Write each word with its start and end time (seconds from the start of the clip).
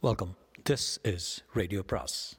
Welcome 0.00 0.36
this 0.70 1.14
is 1.14 1.44
radio 1.52 1.82
பிராஸ் 1.82 2.38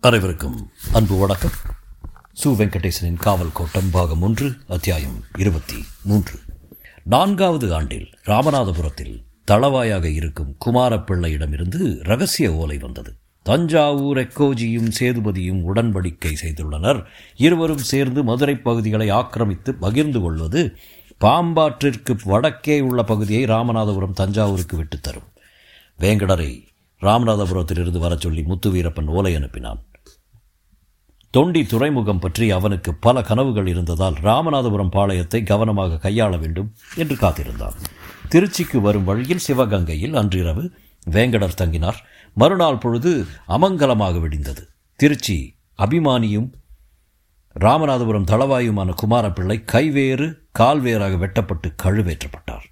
அனைவருக்கும் 0.00 0.70
அன்பு 0.92 1.16
வணக்கம். 1.16 1.50
சு 2.44 2.46
வெங்கடேசனின் 2.46 3.16
காவல் 3.16 3.52
கோட்டம் 3.52 3.90
பாகம் 3.90 4.22
ஒன்று 4.22 4.52
அத்தியாயம் 4.68 5.24
இருபத்தி 5.38 5.84
மூன்று. 6.04 6.38
நான்காவது 7.04 7.74
ஆண்டில் 7.74 8.18
ராமநாதபுரத்தில் 8.26 9.24
தளவாயாக 9.50 10.04
இருக்கும் 10.04 10.56
குமாரப்பிள்ளையிடமிருந்து 10.66 12.02
ரகசிய 12.02 12.54
ஓலை 12.54 12.78
வந்தது. 12.78 13.19
தஞ்சாவூர் 13.42 14.18
எக்கோஜியும் 14.18 14.90
சேதுபதியும் 14.98 15.62
உடன்படிக்கை 15.74 16.36
செய்துள்ளனர். 16.42 17.04
இருவரும் 17.36 17.78
சேர்ந்து 17.78 18.24
மதுரை 18.24 18.56
பகுதிகளை 18.56 19.10
ஆக்கிரமித்து 19.10 19.74
பகிர்ந்து 19.74 20.20
கொள்வது 20.20 20.76
பாம்பாற்றிற்கு 21.20 22.18
வடக்கே 22.24 22.80
உள்ள 22.80 23.02
பகுதியை 23.02 23.44
ராமநாதபுரம் 23.44 24.12
தஞ்சாவூருக்கு 24.12 24.76
விட்டுத் 24.76 25.02
தரும். 25.02 25.28
வேங்கடரை 25.98 26.64
ராமநாதபுரத்திலிருந்து 27.00 27.98
வரச் 27.98 28.20
சொல்லி 28.20 28.42
முத்துவீரப்பன் 28.42 29.06
ஓலை 29.06 29.36
அனுப்பினான். 29.36 29.78
தொண்டி 31.36 31.66
துறைமுகம் 31.66 32.18
பற்றி 32.18 32.50
அவனுக்கு 32.50 32.94
பல 32.94 33.22
கனவுகள் 33.22 33.66
இருந்ததால் 33.66 34.14
ராமநாதபுரம் 34.14 34.90
பாளையத்தை 34.90 35.44
கவனமாக 35.44 36.10
கையாள 36.10 36.38
வேண்டும் 36.38 36.74
என்று 36.96 37.16
காத்திருந்தான். 37.16 37.74
திருச்சிக்கு 38.30 38.80
வரும் 38.80 39.04
வழியில் 39.04 39.38
சிவகங்கையில் 39.48 40.12
அன்றிரவு 40.12 40.72
வேங்கடர் 41.10 41.58
தங்கினார். 41.58 41.98
மறுநாள் 42.34 42.78
பொழுது 42.78 43.26
அமங்கலமாக 43.48 44.20
விடிந்தது. 44.20 44.62
திருச்சி 44.96 45.56
அபிமானியும் 45.78 46.52
ராமநாதபுரம் 47.60 48.28
தளவாயுமான 48.30 48.94
குமாரப்பிள்ளை 49.02 49.56
கைவேறு 49.72 50.34
கால்வேறாக 50.58 51.18
வெட்டப்பட்டு 51.18 51.74
கழுவேற்றப்பட்டார். 51.82 52.66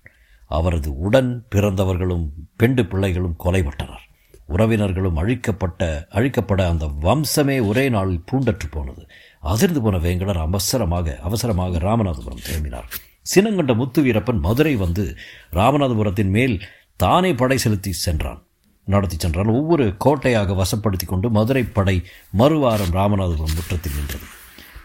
அவரது 0.46 0.98
உடன் 0.98 1.46
பிறந்தவர்களும் 1.54 2.28
பெண்டு 2.56 2.86
பிள்ளைகளும் 2.86 3.36
கொலைப்பட்டனர் 3.44 4.04
உறவினர்களும் 4.48 5.16
அழிக்கப்பட்ட 5.16 6.06
அழிக்கப்பட 6.10 6.68
அந்த 6.68 6.86
வம்சமே 7.02 7.66
ஒரே 7.66 7.88
நாளில் 7.88 8.24
பூண்டற்று 8.32 8.68
போனது. 8.70 9.06
அதிர்ந்து 9.40 9.82
போன 9.82 9.96
வேங்கடர் 9.96 10.36
அவசரமாக 10.36 11.18
அவசரமாக 11.22 11.78
ராமநாதபுரம் 11.78 12.44
திரும்பினார். 12.44 12.88
சினங்கண்ட 13.34 13.74
முத்து 13.74 14.02
வீரப்பன் 14.02 14.40
மதுரை 14.40 14.76
வந்து 14.76 15.16
ராமநாதபுரத்தின் 15.52 16.30
மேல் 16.30 16.60
தானே 16.98 17.34
படை 17.34 17.58
செலுத்தி 17.58 17.92
சென்றான். 17.92 18.46
நடத்தி 18.84 19.16
சென்றான் 19.18 19.46
ஒவ்வொரு 19.46 19.96
கோட்டையாக 19.98 20.52
வசப்படுத்தி 20.52 21.06
கொண்டு 21.06 21.30
மதுரை 21.30 21.64
படை 21.64 22.02
மறுவாரம் 22.38 22.92
ராமநாதபுரம் 22.92 23.54
முற்றத்தில் 23.54 23.94
நின்றது. 23.94 24.24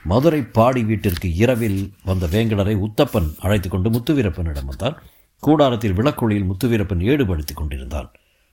மதுரை 0.03 0.41
பாடி 0.41 0.83
வீட்டிற்கு 0.83 1.33
இரவில் 1.33 1.93
வந்த 2.05 2.25
வேங்கடரை 2.25 2.75
உத்தப்பன் 2.75 3.35
அழைத்து 3.39 3.69
கொண்டு 3.69 3.89
முத்துவீரப்பனிடம் 3.89 4.65
வந்தான். 4.65 5.01
கூடாரத்தில் 5.39 5.93
விளக்கொளியில் 5.93 6.49
முத்துவீரப்பன் 6.49 7.03
ஈடுபடுத்திக் 7.03 7.57
கொண்டிருந்தான். 7.57 8.11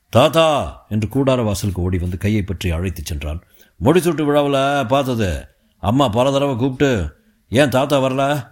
தாத்தா! 0.09 0.87
என்று 0.89 1.09
கூடார 1.09 1.45
வாசலுக்கு 1.45 1.83
ஓடி 1.83 1.99
வந்து 1.99 2.19
கையை 2.19 2.43
பற்றி 2.43 2.71
அழைத்துச் 2.71 3.07
சென்றான். 3.07 3.43
முடிசூட்டு 3.85 4.23
விழாவில் 4.25 4.87
பார்த்தது. 4.87 5.47
அம்மா 5.77 6.09
பல 6.09 6.31
தடவை 6.31 6.57
கூப்பிட்டு 6.57 7.17
ஏன் 7.49 7.69
தாத்தா 7.69 8.01
வரல? 8.01 8.49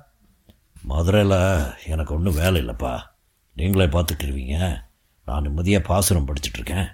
மதுரையில் 0.83 1.63
எனக்கு 1.87 2.15
ஒன்றும் 2.15 2.35
வேலை 2.35 2.61
இல்லைப்பா. 2.61 3.01
நீங்களே 3.55 3.85
பார்த்துக்கிருவீங்க. 3.85 4.87
நான் 5.29 5.45
நிம்மதியாக 5.47 5.87
பாசுரம் 5.89 6.29
படிச்சுட்ருக்கேன். 6.29 6.89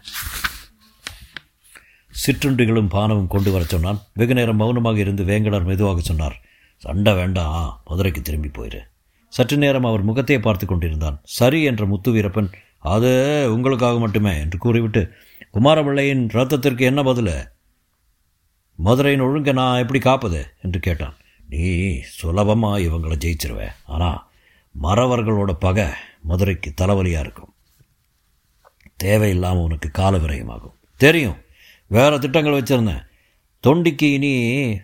சிற்றுண்டிகளும் 2.13 2.93
பானமும் 2.95 3.33
கொண்டு 3.35 3.51
வர 3.53 3.63
சொன்னான். 3.65 4.01
வெகு 4.13 4.35
நேரம் 4.35 4.61
மௌனமாக 4.61 4.99
இருந்து 4.99 5.23
வேங்கடர் 5.25 5.65
மெதுவாக 5.65 6.01
சொன்னார் 6.01 6.37
சண்டை 6.83 7.13
வேண்டாம் 7.15 7.81
மதுரைக்கு 7.85 8.21
திரும்பி 8.23 8.49
போயிரு. 8.49 8.81
சற்று 9.33 9.57
நேரம் 9.57 9.85
அவர் 9.85 10.03
முகத்தையே 10.03 10.41
பார்த்து 10.43 10.67
கொண்டிருந்தான். 10.67 11.17
சரி 11.39 11.61
என்ற 11.63 11.85
முத்து 11.87 12.11
வீரப்பன் 12.13 12.51
அது 12.93 13.11
உங்களுக்காக 13.53 13.99
மட்டுமே 13.99 14.33
என்று 14.41 14.59
கூறிவிட்டு 14.59 15.03
குமாரபிள்ளையின் 15.55 16.25
ரத்தத்திற்கு 16.39 16.85
என்ன 16.91 17.03
பதில்? 17.03 17.35
மதுரையின் 18.79 19.25
ஒழுங்க 19.27 19.53
நான் 19.53 19.81
எப்படி 19.81 19.99
காப்பது? 19.99 20.41
என்று 20.63 20.79
கேட்டான். 20.81 21.17
நீ 21.49 21.65
சுலபமாக 22.19 22.85
இவங்களை 22.87 23.17
ஜெயிச்சிருவே. 23.25 23.69
ஆனால் 23.87 24.21
மறவர்களோட 24.83 25.53
பகை 25.67 25.89
மதுரைக்கு 26.23 26.71
தலைவலியாக 26.81 27.27
இருக்கும். 27.27 27.54
தேவையில்லாமல் 28.97 29.63
உனக்கு 29.63 29.91
கால 29.91 30.17
விரயமாகும் 30.17 30.77
தெரியும். 30.97 31.37
வேறு 31.87 32.19
திட்டங்கள் 32.19 32.63
வச்சுருந்தேன். 32.63 33.03
தொண்டிக்கு 33.67 34.03
இனி 34.03 34.33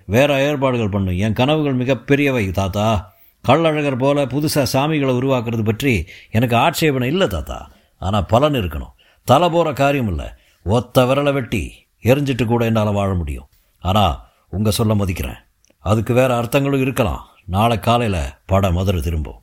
வேறு 0.07 0.35
ஏற்பாடுகள் 0.35 0.89
பண்ணும். 0.89 1.19
என் 1.19 1.33
கனவுகள் 1.33 1.75
மிகப்பெரியவை 1.75 2.51
தாத்தா. 2.51 3.13
கள்ளழகர் 3.49 3.99
போல 3.99 4.25
புதுசாக 4.25 4.67
சாமிகளை 4.73 5.13
உருவாக்குறது 5.19 5.65
பற்றி 5.65 6.07
எனக்கு 6.31 6.57
ஆட்சேபனை 6.57 7.09
இல்லை 7.09 7.27
தாத்தா. 7.27 7.71
ஆனால் 7.99 8.27
பலன் 8.27 8.53
இருக்கணும். 8.53 8.93
தலை 9.25 9.49
போகிற 9.49 9.73
காரியம் 9.73 10.09
இல்லை. 10.09 10.27
ஒத்த 10.65 11.05
விரலை 11.05 11.33
வெட்டி 11.33 11.87
எரிஞ்சிட்டு 12.03 12.45
கூட 12.45 12.65
என்னால் 12.65 12.93
வாழ 12.93 13.15
முடியும். 13.15 13.49
ஆனால் 13.79 14.21
உங்கள் 14.49 14.73
சொல்ல 14.73 14.95
மதிக்கிறேன். 14.95 15.41
அதுக்கு 15.79 16.15
வேறு 16.15 16.35
அர்த்தங்களும் 16.35 16.81
இருக்கலாம். 16.81 17.29
நாளை 17.47 17.81
காலையில் 17.81 18.21
படம் 18.47 18.75
மதுரை 18.75 19.01
திரும்பும். 19.01 19.43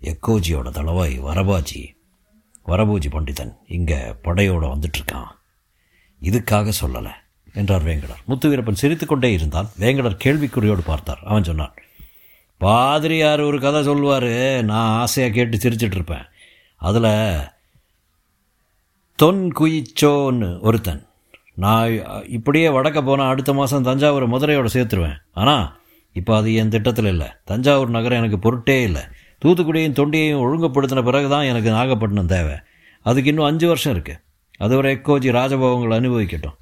எக்கோஜியோட 0.00 0.70
தளவாய் 0.70 1.22
வரபாஜி. 1.22 1.82
வரபூஜி 2.70 3.08
பண்டிதன் 3.14 3.52
இங்கே 3.76 3.98
படையோடு 4.26 4.66
வந்துட்டுருக்கான். 4.72 5.30
இதுக்காக 6.22 6.72
சொல்லலை 6.80 7.12
என்றார் 7.60 7.86
வேங்கடர். 7.88 8.22
முத்துவீரப்பன் 8.28 8.80
சிரித்துக்கொண்டே 8.82 9.30
இருந்தான். 9.38 9.68
வேங்கடர் 9.82 10.22
கேள்விக்குறியோடு 10.24 10.84
பார்த்தார். 10.90 11.20
அவன் 11.30 11.48
சொன்னான் 11.50 11.74
பாதிரியார் 12.60 13.42
ஒரு 13.48 13.58
கதை 13.64 13.80
சொல்லுவார். 13.88 14.30
நான் 14.70 14.92
ஆசையாக 15.02 15.34
கேட்டு 15.36 15.56
சிரிச்சிட்டு 15.64 15.98
இருப்பேன் 15.98 16.26
அதில் 16.88 17.12
தொன் 19.18 19.42
குயிச்சோன்னு 19.58 20.48
ஒருத்தன். 20.68 21.02
நான் 21.64 21.90
இப்படியே 22.36 22.68
வடக்க 22.76 22.98
போனால் 23.02 23.32
அடுத்த 23.32 23.50
மாதம் 23.58 23.86
தஞ்சாவூர் 23.88 24.32
மதுரையோடு 24.34 24.70
சேர்த்துருவேன். 24.76 25.18
ஆனால் 25.40 25.66
இப்போ 26.18 26.32
அது 26.36 26.48
என் 26.60 26.72
திட்டத்தில் 26.74 27.10
இல்லை. 27.12 27.28
தஞ்சாவூர் 27.50 27.96
நகரம் 27.96 28.20
எனக்கு 28.22 28.38
பொருட்டே 28.46 28.76
இல்லை. 28.88 29.04
தூத்துக்குடியும் 29.42 29.98
தொண்டியையும் 30.00 30.42
ஒழுங்குப்படுத்தின 30.44 31.02
பிறகு 31.02 31.28
தான் 31.28 31.48
எனக்கு 31.52 31.70
நாகப்பட்டினம் 31.70 32.32
தேவை. 32.34 32.56
அதுக்கு 33.06 33.30
இன்னும் 33.32 33.48
அஞ்சு 33.48 33.66
வருஷம் 33.66 33.94
இருக்குது 33.96 34.20
அதுவரை 34.58 34.90
எக்கோஜி 34.96 35.30
ராஜபோகங்களை 35.38 35.96
அனுபவிக்கட்டும். 36.00 36.56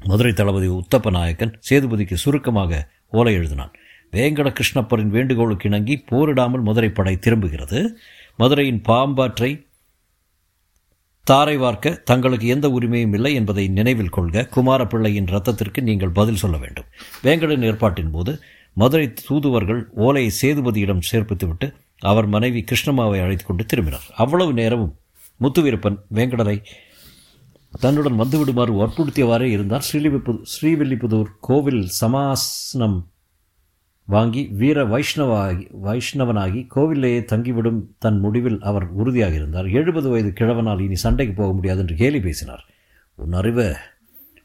மதுரை 0.00 0.32
தளபதி 0.32 0.68
உத்தப்ப 0.80 1.10
நாயக்கன் 1.10 1.54
சேதுபதிக்கு 1.68 2.16
சுருக்கமாக 2.24 2.88
ஓலை 3.10 3.34
எழுதினான். 3.38 3.72
வேங்கட 4.12 4.48
கிருஷ்ணப்பரின் 4.58 5.12
வேண்டுகோளுக்கு 5.16 5.68
இணங்கி 5.68 5.94
போரிடாமல் 6.10 6.66
மதுரை 6.68 6.90
படை 6.90 7.14
திரும்புகிறது. 7.18 7.80
மதுரையின் 8.36 8.82
பாம்பாற்றை 8.88 9.50
தாரை 11.30 11.56
வார்க்க 11.56 11.90
தங்களுக்கு 11.90 12.46
எந்த 12.46 12.66
உரிமையும் 12.68 13.14
இல்லை 13.16 13.32
என்பதை 13.34 13.64
நினைவில் 13.68 14.14
கொள்க. 14.16 14.46
குமாரப்பிள்ளையின் 14.56 15.30
ரத்தத்திற்கு 15.34 15.80
நீங்கள் 15.80 16.16
பதில் 16.18 16.40
சொல்ல 16.42 16.56
வேண்டும். 16.56 16.88
வேங்கடன் 17.24 17.66
ஏற்பாட்டின் 17.68 18.10
போது 18.10 18.32
மதுரை 18.80 19.06
தூதுவர்கள் 19.26 19.80
ஓலையை 20.04 20.32
சேதுபதியிடம் 20.40 21.06
சேர்ப்பித்துவிட்டு 21.10 21.66
அவர் 21.98 22.26
மனைவி 22.26 22.64
கிருஷ்ணம்மாவை 22.70 23.18
அழைத்து 23.24 23.44
கொண்டு 23.44 23.64
திரும்பினார். 23.66 24.06
அவ்வளவு 24.16 24.52
நேரமும் 24.52 24.94
முத்துவீரப்பன் 25.40 25.98
வேங்கடரை 26.14 26.56
தன்னுடன் 27.82 28.20
வந்துவிடுமாறு 28.20 28.72
வற்புறுத்தியவாறே 28.80 29.48
இருந்தார். 29.56 29.84
ஸ்ரீலிபு 29.88 30.36
ஸ்ரீவில்லிபுதூர் 30.52 31.30
கோவில் 31.40 31.84
சமாசனம் 31.88 32.98
வாங்கி 34.08 34.42
வீர 34.60 34.78
வைஷ்ணவாகி 34.84 35.64
வைஷ்ணவனாகி 35.84 36.60
கோவிலேயே 36.74 37.20
தங்கிவிடும் 37.32 37.80
தன் 37.98 38.18
முடிவில் 38.20 38.58
அவர் 38.60 38.86
உறுதியாக 38.90 39.34
இருந்தார் 39.34 39.68
எழுபது 39.80 40.08
வயது 40.08 40.30
கிழவனால் 40.40 40.80
இனி 40.80 40.94
சண்டைக்கு 40.94 41.34
போக 41.34 41.52
முடியாது 41.52 41.80
என்று 41.80 41.96
கேலி 41.96 42.20
பேசினார். 42.20 42.64
உன் 43.18 43.32
அறிவை 43.32 43.68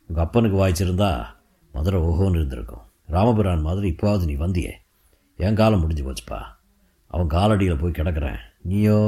உங்கள் 0.07 0.23
அப்பனுக்கு 0.25 0.59
வாய்ச்சிருந்தா 0.61 1.11
மதுரை 1.73 2.01
ஓஹோன்னு 2.01 2.39
இருந்திருக்கும். 2.41 2.83
ராமபுரான் 3.09 3.61
மாதிரி 3.61 3.95
இப்போவாது 3.95 4.25
நீ 4.25 4.35
வந்தியே. 4.35 4.73
என் 5.39 5.59
காலம் 5.59 5.79
முடிஞ்சு 5.79 6.03
போச்சுப்பா. 6.07 6.39
அவன் 7.07 7.27
காலடியில் 7.27 7.81
போய் 7.81 7.97
கிடக்கிறேன். 7.99 8.39
நீயோ 8.61 8.99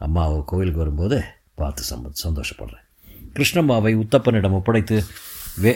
அம்மா 0.00 0.22
அவள் 0.24 0.44
கோவிலுக்கு 0.44 0.82
வரும்போது 0.82 1.18
பார்த்து 1.54 1.82
சம்ப 1.90 2.12
சந்தோஷப்படுறேன். 2.24 2.86
கிருஷ்ணம்மாவை 3.34 3.92
உத்தப்பனிடம் 3.94 4.56
ஒப்படைத்து 4.58 4.96
வே 5.56 5.72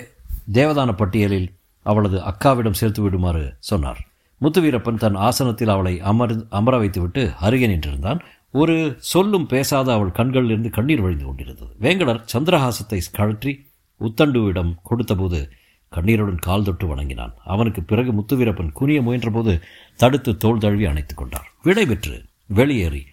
தேவதான 0.53 0.91
பட்டியலில் 0.93 1.49
அவளது 1.83 2.19
அக்காவிடம் 2.21 2.79
சேர்த்து 2.81 3.03
விடுமாறு 3.03 3.57
சொன்னார். 3.59 4.01
முத்துவீரப்பன் 4.41 5.03
தன் 5.03 5.15
ஆசனத்தில் 5.15 5.69
அவளை 5.69 6.01
அமர் 6.01 6.35
அமர 6.49 6.75
வைத்துவிட்டு 6.79 7.23
அருகே 7.41 7.67
நின்றிருந்தான். 7.67 8.21
ஒரு 8.53 8.97
சொல்லும் 8.99 9.47
பேசாத 9.47 9.89
அவள் 9.93 10.11
கண்களிலிருந்து 10.11 10.71
கண்ணீர் 10.71 11.01
வழிந்து 11.01 11.25
கொண்டிருந்தது. 11.25 11.73
வேங்கடர் 11.81 12.21
சந்திரஹாசத்தை 12.33 12.99
கழற்றி 13.13 13.53
உத்தண்டுவிடம் 14.01 14.73
கொடுத்தபோது 14.83 15.41
கண்ணீருடன் 15.89 16.39
கால் 16.39 16.65
தொட்டு 16.65 16.87
வணங்கினான். 16.87 17.35
அவனுக்கு 17.45 17.83
பிறகு 17.83 18.13
முத்துவீரப்பன் 18.13 18.73
குனிய 18.73 19.03
முயன்றபோது 19.03 19.61
தடுத்து 19.97 20.37
தோல் 20.37 20.59
தழுவி 20.59 20.85
அணைத்துக் 20.85 21.17
கொண்டார். 21.17 21.53
விடைபெற்று 21.65 22.25
வெளியேறி 22.47 23.07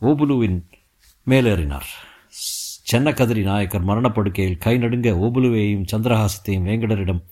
ஓபுலுவின் 0.00 0.62
மேலேறினார். 1.26 1.88
சென்னக்கதிரி 2.92 3.42
நாயக்கர் 3.42 3.84
மரணப்படுக்கையில் 3.84 4.58
கை 4.58 4.78
நடுங்க 4.78 5.10
ஓபுலுவையும் 5.10 5.86
சந்திரஹாசத்தையும் 5.92 6.64
வேங்கடரிடம் 6.64 7.22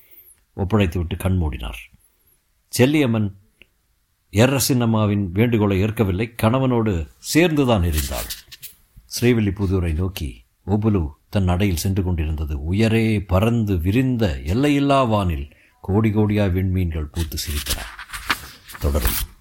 ஒப்படைத்துவிட்டு 0.57 1.17
கண் 1.17 1.43
மூடினார். 1.43 1.81
செல்லியம்மன் 2.79 3.33
எர்ரசின்னம்மாவின் 4.33 5.29
வேண்டுகோளை 5.33 5.81
ஏற்கவில்லை. 5.81 6.35
கணவனோடு 6.43 7.09
சேர்ந்துதான் 7.19 7.85
இருந்தாள். 7.85 8.25
ஸ்ரீவில்லிபுதூரை 9.21 9.95
நோக்கி 9.95 10.45
ஓபுலு 10.67 11.17
தன் 11.31 11.45
நடையில் 11.45 11.77
சென்று 11.77 12.03
கொண்டிருந்தது. 12.03 12.65
உயரே 12.65 13.21
பறந்து 13.21 13.79
விரிந்த 13.79 14.41
எல்லையில்லா 14.45 15.03
வானில் 15.03 15.49
கோடி 15.81 16.11
கோடியா 16.11 16.45
விண்மீன்கள் 16.51 17.13
பூத்து 17.13 17.37
சிரித்தன. 17.37 17.81
தொடரும். 18.81 19.37